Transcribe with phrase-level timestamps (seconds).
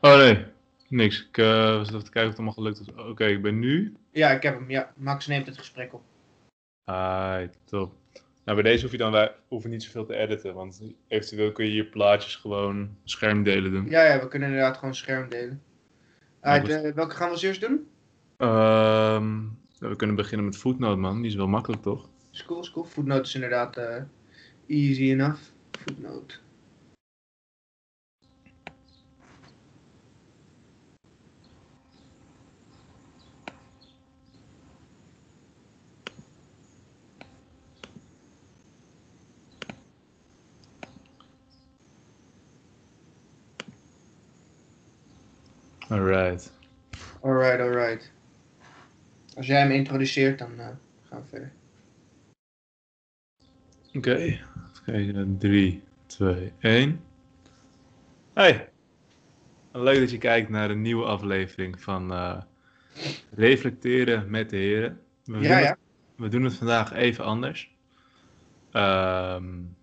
[0.00, 0.44] Oh nee,
[0.88, 1.26] niks.
[1.28, 3.04] Ik uh, was even te kijken of het allemaal gelukt is.
[3.10, 3.96] Oké, ik ben nu.
[4.10, 4.70] Ja, ik heb hem.
[4.70, 6.02] Ja, Max neemt het gesprek op.
[6.84, 7.92] Ah, top.
[8.44, 11.64] Nou, bij deze hoef je dan wij, hoeven niet zoveel te editen, want eventueel kun
[11.64, 13.88] je hier plaatjes gewoon schermdelen doen.
[13.88, 15.62] Ja, ja, we kunnen inderdaad gewoon scherm delen.
[16.42, 16.62] Uh,
[16.94, 17.88] welke gaan we als eerst doen?
[18.36, 19.40] Ehm,
[19.78, 21.16] we kunnen beginnen met Footnote, man.
[21.16, 22.08] Die is wel makkelijk, toch?
[22.32, 22.84] Is cool.
[22.84, 23.96] Footnote is inderdaad uh,
[24.66, 25.40] easy enough.
[25.70, 26.34] Footnote.
[45.92, 46.52] Alright.
[47.20, 48.12] Alright, alright.
[49.36, 50.66] Als jij hem introduceert, dan uh,
[51.08, 51.52] gaan we verder.
[53.86, 54.40] Oké, okay.
[54.84, 55.38] kijken.
[55.38, 57.00] 3, 2, 1.
[58.32, 58.68] Hey!
[59.72, 62.40] Leuk dat je kijkt naar een nieuwe aflevering van uh,
[63.30, 65.00] Reflecteren met de Heren.
[65.24, 65.68] We ja, ja.
[65.68, 65.78] Het,
[66.16, 67.76] we doen het vandaag even anders.
[68.72, 69.76] Um,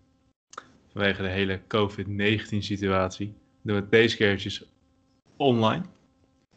[0.92, 4.66] vanwege de hele COVID-19 situatie doen we het deze keertjes
[5.38, 5.84] online.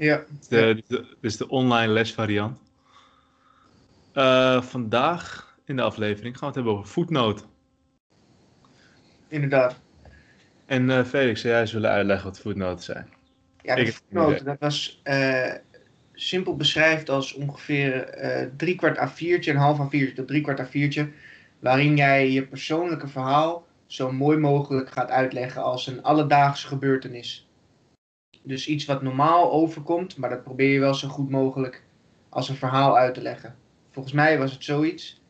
[0.03, 0.25] Ja.
[0.48, 2.58] De, de, dus de online lesvariant.
[4.14, 7.47] Uh, vandaag in de aflevering gaan we het hebben over voetnoten.
[9.28, 9.80] Inderdaad.
[10.67, 13.08] En uh, Felix, zou jij eens willen uitleggen wat voetnoten zijn?
[13.62, 15.53] Ja, de voetnoten, dat was uh,
[16.12, 18.08] simpel beschrijft als ongeveer
[18.56, 21.06] drie kwart A4'tje, een half A4'tje tot drie kwart A4'tje,
[21.58, 27.47] waarin jij je persoonlijke verhaal zo mooi mogelijk gaat uitleggen als een alledaagse gebeurtenis.
[28.43, 31.83] Dus iets wat normaal overkomt, maar dat probeer je wel zo goed mogelijk
[32.29, 33.55] als een verhaal uit te leggen.
[33.91, 35.23] Volgens mij was het zoiets.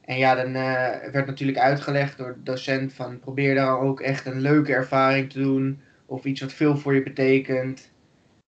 [0.00, 4.26] En ja, dan uh, werd natuurlijk uitgelegd door de docent van probeer daar ook echt
[4.26, 5.80] een leuke ervaring te doen.
[6.06, 7.90] Of iets wat veel voor je betekent.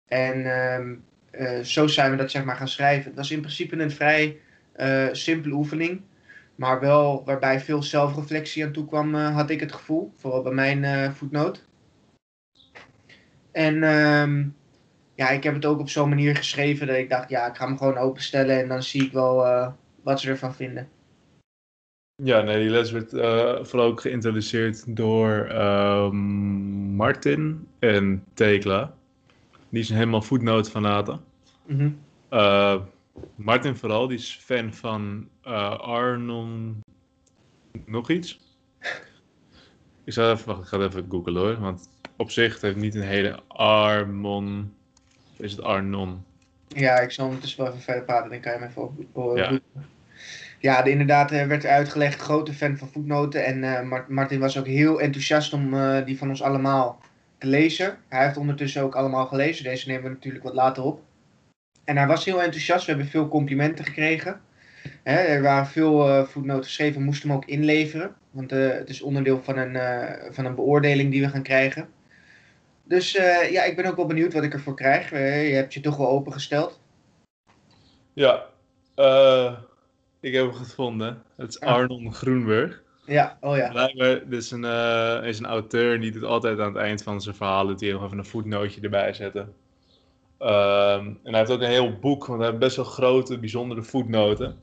[0.07, 0.79] En uh,
[1.41, 3.05] uh, zo zijn we dat zeg maar gaan schrijven.
[3.05, 4.37] Het was in principe een vrij
[4.77, 6.01] uh, simpele oefening.
[6.55, 10.11] Maar wel waarbij veel zelfreflectie aan toe kwam, had ik het gevoel.
[10.15, 11.65] Vooral bij mijn voetnoot.
[13.55, 14.55] En um,
[15.13, 17.65] ja, ik heb het ook op zo'n manier geschreven dat ik dacht, ja, ik ga
[17.65, 19.67] hem gewoon openstellen en dan zie ik wel uh,
[20.03, 20.89] wat ze ervan vinden.
[22.23, 26.09] Ja, nee, die les werd uh, vooral ook geïntroduceerd door uh,
[26.95, 28.93] Martin en Tekla.
[29.69, 31.21] Die zijn helemaal voetnootfanaten.
[31.65, 31.97] Mm -hmm.
[32.29, 32.81] uh,
[33.35, 35.27] Martin vooral, die is fan van
[35.81, 36.81] Arnon...
[37.85, 38.39] Nog iets?
[40.03, 43.01] ik zal even, wacht, ik ga even googlen hoor, want op zich heeft niet een
[43.01, 44.73] hele Armon.
[45.37, 46.23] Is het Arnon?
[46.67, 48.81] Ja, ik zal ondertussen wel even verder praten, dan kan je hem even
[49.13, 49.37] op.
[49.37, 49.59] Ja.
[50.59, 53.45] Ja, de, inderdaad uh, werd uitgelegd, grote fan van voetnoten.
[53.45, 57.01] En uh, Martin was ook heel enthousiast om uh, die van ons allemaal
[57.37, 57.97] te lezen.
[58.07, 59.63] Hij heeft ondertussen ook allemaal gelezen.
[59.63, 61.01] Deze nemen we natuurlijk wat later op.
[61.83, 62.85] En hij was heel enthousiast.
[62.85, 64.41] We hebben veel complimenten gekregen.
[65.03, 66.99] Hè, er waren veel voetnoten geschreven.
[66.99, 68.15] We moesten hem ook inleveren.
[68.31, 69.77] Want het is onderdeel van een,
[70.33, 71.87] van een beoordeling die we gaan krijgen.
[72.87, 75.11] Dus uh, ja, ik ben ook wel benieuwd wat ik ervoor krijg.
[75.11, 76.79] Uh, je hebt je toch wel opengesteld.
[78.13, 78.45] Ja,
[78.95, 79.57] uh,
[80.19, 81.21] ik heb hem gevonden.
[81.35, 82.83] Het is Arnon Groenberg.
[83.05, 83.69] Ja, oh ja.
[83.69, 84.63] Blijkbaar is een,
[85.23, 88.03] is een auteur die doet altijd aan het eind van zijn verhaal doet hij nog
[88.03, 89.53] even een voetnootje erbij zetten.
[90.37, 93.83] Ehm, en hij heeft ook een heel boek, want hij heeft best wel grote, bijzondere
[93.83, 94.59] voetnoten.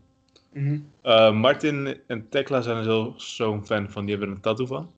[0.52, 1.36] Mm -hmm.
[1.36, 4.92] Martin en Tekla zijn er zo'n fan van, die hebben er een tattoo van.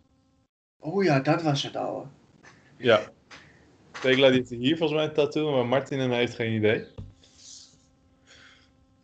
[0.81, 2.09] Oh ja, dat was het al.
[2.77, 3.13] Ja.
[4.01, 6.87] Tekla die heeft hier volgens mij een tattoo, maar Martin en heeft geen idee.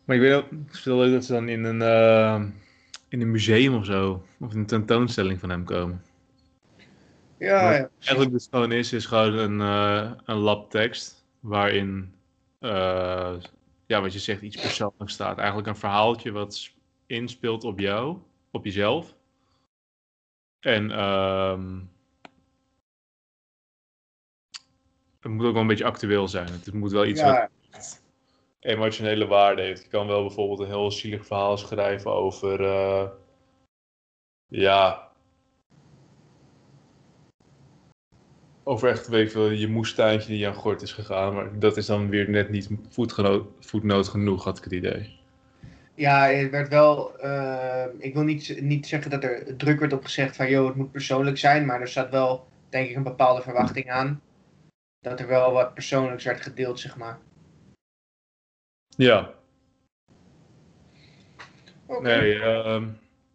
[0.05, 2.43] Maar ik weet ook, het is wel leuk dat ze dan in een, uh,
[3.07, 6.03] in een museum of zo, of een tentoonstelling van hem komen.
[7.37, 7.89] Ja, ja.
[7.99, 12.13] Eigenlijk dus gewoon is, is gewoon een, uh, een labtekst waarin,
[12.59, 13.35] uh,
[13.85, 15.37] ja, wat je zegt, iets persoonlijks staat.
[15.37, 16.71] Eigenlijk een verhaaltje wat
[17.05, 18.17] inspeelt op jou,
[18.51, 19.15] op jezelf.
[20.59, 21.89] En um,
[25.21, 26.47] het moet ook wel een beetje actueel zijn.
[26.47, 27.49] Het moet wel iets ja.
[27.71, 28.01] wat
[28.59, 29.83] emotionele waarde heeft.
[29.83, 33.07] Je kan wel bijvoorbeeld een heel zielig verhaal schrijven over, uh,
[34.47, 35.11] ja,
[38.63, 41.33] over echt, weet ik veel, je moestuintje die aan gort is gegaan.
[41.33, 42.69] Maar dat is dan weer net niet
[43.59, 45.19] voetnoot genoeg, had ik het idee.
[45.95, 47.13] Ja, het werd wel.
[47.23, 50.75] Uh, ik wil niet, niet zeggen dat er druk werd op gezegd van joh, het
[50.75, 51.65] moet persoonlijk zijn.
[51.65, 54.21] Maar er zat wel, denk ik, een bepaalde verwachting aan.
[55.01, 57.19] Dat er wel wat persoonlijks werd gedeeld, zeg maar.
[58.87, 59.33] Ja.
[61.85, 62.19] Okay.
[62.19, 62.83] Nee, uh,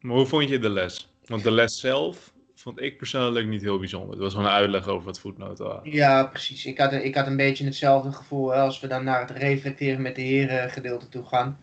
[0.01, 1.15] maar hoe vond je de les?
[1.25, 4.11] Want de les zelf vond ik persoonlijk niet heel bijzonder.
[4.11, 5.91] Het was gewoon een uitleg over wat voetnoten waren.
[5.91, 6.67] Ja, precies.
[6.67, 10.15] Ik had, ik had een beetje hetzelfde gevoel als we dan naar het reflecteren met
[10.15, 11.61] de heren gedeelte toe gaan.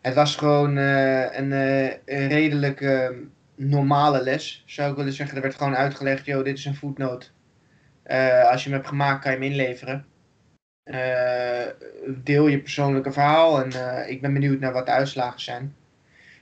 [0.00, 3.08] Het was gewoon uh, een, uh, redelijk uh,
[3.54, 5.36] normale les, zou ik willen zeggen.
[5.36, 7.32] Er werd gewoon uitgelegd, joh, dit is een voetnoot.
[8.50, 10.06] Als je hem hebt gemaakt, kan je hem inleveren.
[12.24, 15.76] deel je persoonlijke verhaal en ik ben benieuwd naar wat de uitslagen zijn.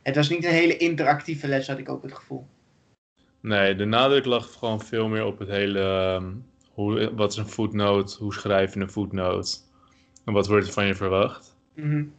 [0.02, 2.46] Het was niet een hele interactieve les, had ik ook het gevoel.
[3.40, 5.80] Nee, de nadruk lag gewoon veel meer op het hele.
[6.20, 8.14] Um, hoe, wat is een voetnoot?
[8.14, 9.60] Hoe schrijf je een voetnoot?
[10.24, 11.56] En wat wordt er van je verwacht?
[11.74, 12.12] Mm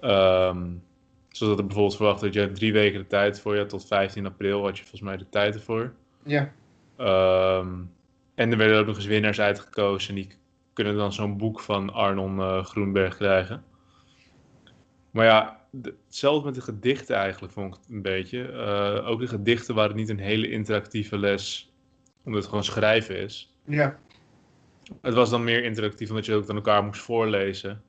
[0.00, 0.82] um,
[1.28, 4.64] zodat er bijvoorbeeld verwacht dat je drie weken de tijd voor je tot 15 april
[4.64, 5.92] had je volgens mij de tijd ervoor.
[6.22, 6.52] Ja.
[6.98, 7.90] Um,
[8.38, 10.08] en er werden ook nog eens winnaars uitgekozen.
[10.08, 10.28] En die
[10.72, 13.64] kunnen dan zo'n boek van Arnon uh, Groenberg krijgen.
[15.10, 15.60] Maar ja,
[16.06, 18.52] hetzelfde met de gedichten eigenlijk, vond ik een beetje.
[18.52, 21.72] Uh, ook de gedichten waren niet een hele interactieve les,
[22.24, 23.54] omdat het gewoon schrijven is.
[23.64, 23.98] Ja.
[25.02, 27.82] Het was dan meer interactief, omdat je ook aan elkaar moest voorlezen.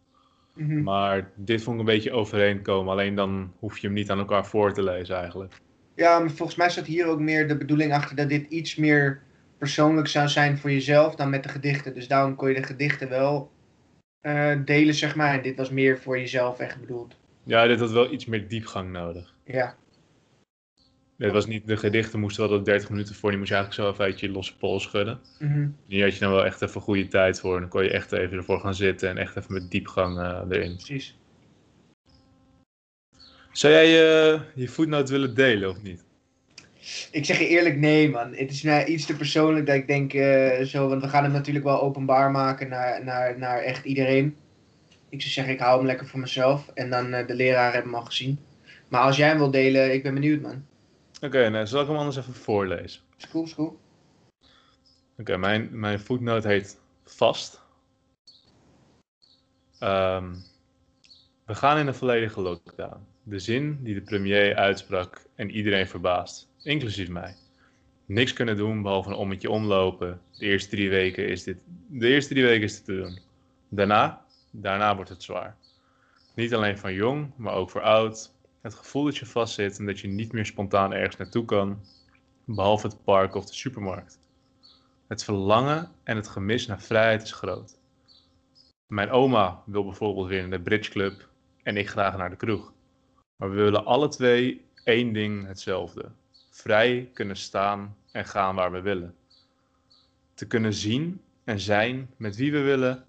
[0.53, 0.83] Mm -hmm.
[0.83, 2.91] Maar dit vond ik een beetje overeenkomen.
[2.91, 5.61] Alleen dan hoef je hem niet aan elkaar voor te lezen eigenlijk.
[5.95, 9.27] Ja, maar volgens mij zat hier ook meer de bedoeling achter dat dit iets meer
[9.59, 11.94] persoonlijk zou zijn voor jezelf dan met de gedichten.
[11.94, 13.51] Dus daarom kon je de gedichten wel
[14.21, 15.33] uh, delen, zeg maar.
[15.33, 17.15] En dit was meer voor jezelf echt bedoeld.
[17.44, 19.35] Ja, dit had wel iets meer diepgang nodig.
[19.44, 19.75] Ja.
[21.17, 23.88] Het was niet, de gedichten moesten wel dat 30 minuten voor, die moest je eigenlijk
[23.88, 25.19] zo even uit je losse pols schudden.
[25.39, 25.75] Mm -hmm.
[25.88, 27.59] Hier had je dan wel echt even goede tijd voor.
[27.59, 30.75] Dan kon je echt even ervoor gaan zitten en echt even met diepgang uh, erin.
[30.75, 31.17] Precies.
[33.51, 36.06] Zou jij uh, je voetnoot willen delen of niet?
[37.12, 38.33] Ik zeg je eerlijk nee, man.
[38.33, 41.33] Het is mij iets te persoonlijk dat ik denk uh, zo, want we gaan het
[41.33, 44.36] natuurlijk wel openbaar maken naar, naar, naar echt iedereen.
[45.09, 46.71] Ik zou zeggen, ik hou hem lekker voor mezelf.
[46.74, 48.39] En dan uh, de leraar hebben hem al gezien.
[48.88, 50.65] Maar als jij hem wil delen, ik ben benieuwd, man.
[51.15, 53.01] Oké, okay, nou, zal ik hem anders even voorlezen?
[53.18, 53.80] Is cool, is cool.
[55.18, 57.62] Oké, okay, mijn, mijn voetnoot heet Vast.
[59.80, 60.44] Um,
[61.45, 63.07] we gaan in een volledige lockdown.
[63.24, 67.35] De zin die de premier uitsprak en iedereen verbaast, inclusief mij.
[68.06, 70.21] Niks kunnen doen behalve een ommetje omlopen.
[70.38, 71.57] De eerste drie weken is dit,
[71.88, 73.19] de eerste drie weken is te doen.
[73.69, 75.57] Daarna Daarna wordt het zwaar.
[76.35, 78.33] Niet alleen van jong, maar ook voor oud.
[78.61, 81.79] Het gevoel dat je vastzit en dat je niet meer spontaan ergens naartoe kan,
[82.45, 84.19] behalve het park of de supermarkt.
[85.07, 87.77] Het verlangen en het gemis naar vrijheid is groot.
[88.88, 91.29] Mijn oma wil bijvoorbeeld weer in de bridge club
[91.63, 92.73] en ik graag naar de kroeg.
[93.35, 96.11] Maar we willen alle twee één ding hetzelfde:
[96.61, 99.15] vrij kunnen staan en gaan waar we willen.
[100.33, 103.06] Te kunnen zien en zijn met wie we willen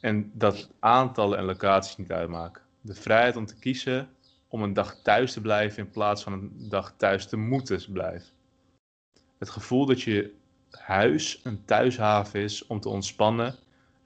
[0.00, 2.62] en dat aantallen en locaties niet uitmaken.
[2.80, 4.08] De vrijheid om te kiezen
[4.48, 8.28] om een dag thuis te blijven in plaats van een dag thuis te moeten blijven.
[9.38, 10.34] Het gevoel dat je
[10.70, 13.54] huis een thuishaven is om te ontspannen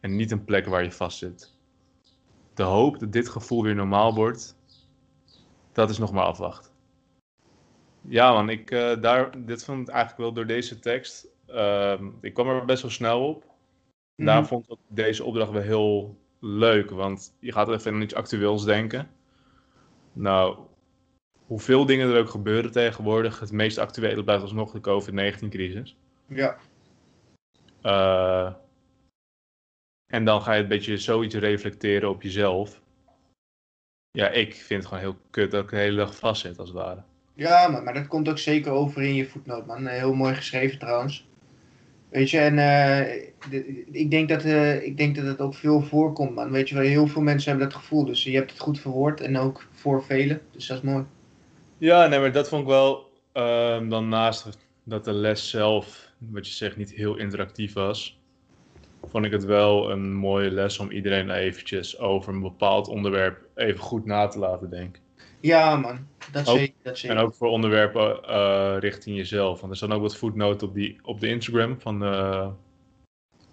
[0.01, 1.55] en niet een plek waar je vastzit.
[2.55, 4.57] De hoop dat dit gevoel weer normaal wordt,
[5.73, 6.75] dat is nog maar afwachten.
[8.09, 11.29] Ja man, ik, uh, daar, dit vond ik eigenlijk wel door deze tekst.
[11.49, 13.45] Uh, ik kwam er best wel snel op.
[14.17, 14.27] Mm.
[14.27, 18.65] Daar vond ik deze opdracht wel heel leuk, want je gaat even aan iets actueels
[18.65, 19.11] denken.
[20.13, 20.59] Nou,
[21.47, 25.97] hoeveel dingen er ook gebeuren tegenwoordig, het meest actuele blijft alsnog de COVID-19-crisis.
[26.27, 26.57] Ja.
[27.83, 28.55] Uh,
[30.07, 32.83] en dan ga je een beetje zoiets reflecteren op jezelf.
[34.11, 36.69] Ja, ik vind het gewoon heel kut dat ik de hele dag vast zit, als
[36.69, 37.03] het ware.
[37.37, 39.87] Ja, maar, dat komt ook zeker over in je voetnoot, man.
[39.87, 41.29] Heel mooi geschreven trouwens.
[42.09, 43.15] Weet je, en uh,
[43.91, 46.51] ik, denk dat, uh, ik denk dat het ook veel voorkomt, man.
[46.51, 48.05] Weet je heel veel mensen hebben dat gevoel.
[48.05, 50.41] Dus je hebt het goed verwoord en ook voor velen.
[50.51, 51.05] Dus dat is mooi.
[51.79, 56.47] Ja, nee, maar dat vond ik wel, uh, dan naast dat de les zelf, wat
[56.47, 58.21] je zegt, niet heel interactief was,
[59.05, 63.81] vond ik het wel een mooie les om iedereen eventjes over een bepaald onderwerp even
[63.81, 65.06] goed na te laten denken.
[65.41, 66.07] Ja, man.
[66.33, 67.17] Dat ook, zeker, dat zeker.
[67.17, 69.61] En ook voor onderwerpen uh, richting jezelf.
[69.61, 72.51] Want er staan ook wat voetnoten op, die, op de Instagram van de,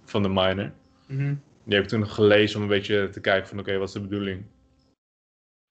[0.06, 0.74] van de miner.
[1.08, 1.42] Mm -hmm.
[1.63, 3.94] Die heb ik toen gelezen om een beetje te kijken van oké, okay, wat is
[3.94, 4.44] de bedoeling?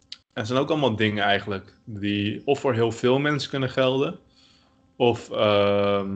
[0.08, 4.18] En er zijn ook allemaal dingen eigenlijk die of voor heel veel mensen kunnen gelden.
[4.96, 6.10] Of uh,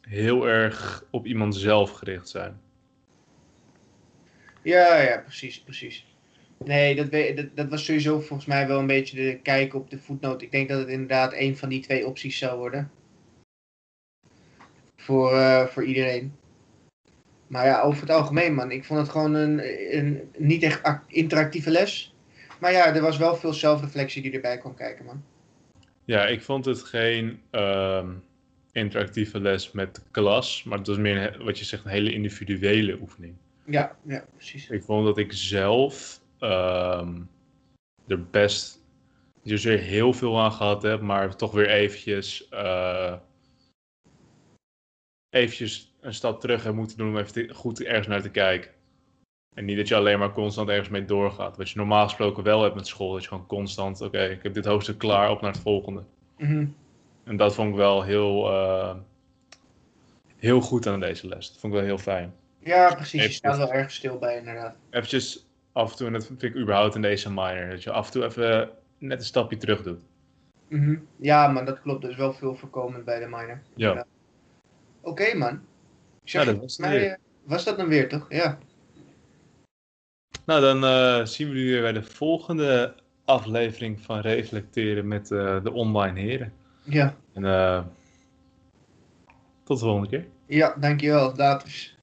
[0.00, 2.60] heel erg op iemand zelf gericht zijn.
[4.62, 6.09] Ja, ja, precies, precies.
[6.64, 9.98] Nee, dat, dat, dat, was sowieso volgens mij wel een beetje de kijk op de
[9.98, 10.42] voetnoot.
[10.42, 12.90] Ik denk dat het inderdaad een van die twee opties zou worden.
[14.96, 16.34] Voor, uh, voor iedereen.
[17.46, 18.70] Maar ja, over het algemeen, man.
[18.70, 19.60] Ik vond het gewoon een,
[19.96, 22.14] een niet echt interactieve les.
[22.60, 25.24] Maar ja, er was wel veel zelfreflectie die erbij kwam kijken, man.
[26.04, 27.40] Ja, ik vond het geen.
[27.52, 28.08] Uh,
[28.72, 30.62] interactieve les met de klas.
[30.62, 33.34] Maar het was meer, een- wat je zegt, een hele individuele oefening.
[33.66, 34.68] Ja, ja, precies.
[34.70, 37.20] Ik vond dat ik zelf ehm,
[38.06, 38.78] er best
[39.42, 43.14] niet zozeer heel veel aan gehad heb, maar toch weer eventjes, eh,
[45.30, 48.70] eventjes een stap terug heb moeten doen om even te- goed ergens naar te kijken.
[49.54, 51.56] En niet dat je alleen maar constant ergens mee doorgaat.
[51.56, 53.12] Wat je normaal gesproken wel hebt met school.
[53.12, 56.02] Dat je gewoon constant, oké, ik heb dit hoofdstuk klaar, op naar het volgende.
[56.38, 56.66] Mhm.
[57.24, 58.96] En dat vond ik wel heel, eh,
[60.36, 61.48] heel goed aan deze les.
[61.48, 62.34] Dat vond ik wel heel fijn.
[62.58, 63.22] Ja, precies.
[63.22, 64.76] Je staat wel erg stil bij, inderdaad.
[64.90, 68.06] Eventjes af en toe, en dat vind ik überhaupt in deze minor, dat je af
[68.06, 70.00] en toe even net een stapje terug doet.
[70.68, 70.96] Mhm.
[71.16, 72.04] Ja, man, dat klopt.
[72.04, 73.60] Er is wel veel voorkomend bij de minor.
[73.74, 74.06] Ja.
[75.00, 75.60] Oké, man.
[76.24, 77.10] Zeg, Ja, dat was het mij weer.
[77.10, 78.26] eh, was dat dan weer, toch?
[78.28, 78.58] Ja.
[80.46, 85.62] Nou, dan eh, zien we jullie weer bij de volgende aflevering van Reflecteren met eh,
[85.62, 86.52] de online heren.
[86.82, 87.42] Ja, En
[89.64, 90.26] tot de volgende keer.
[90.46, 91.34] ja dankjewel.
[91.36, 91.94] Later.